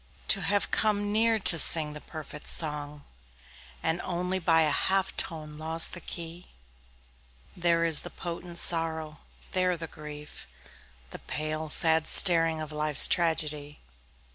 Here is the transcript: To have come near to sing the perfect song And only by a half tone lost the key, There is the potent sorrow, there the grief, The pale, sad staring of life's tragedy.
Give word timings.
To 0.29 0.41
have 0.41 0.71
come 0.71 1.11
near 1.11 1.37
to 1.37 1.59
sing 1.59 1.93
the 1.93 2.01
perfect 2.01 2.47
song 2.47 3.03
And 3.83 4.01
only 4.03 4.39
by 4.39 4.61
a 4.63 4.71
half 4.71 5.15
tone 5.15 5.59
lost 5.59 5.93
the 5.93 6.01
key, 6.01 6.47
There 7.55 7.85
is 7.85 7.99
the 7.99 8.09
potent 8.09 8.57
sorrow, 8.57 9.19
there 9.51 9.77
the 9.77 9.85
grief, 9.85 10.47
The 11.11 11.19
pale, 11.19 11.69
sad 11.69 12.07
staring 12.07 12.59
of 12.61 12.71
life's 12.71 13.07
tragedy. 13.07 13.79